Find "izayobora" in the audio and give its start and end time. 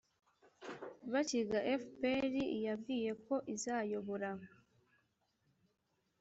3.55-4.29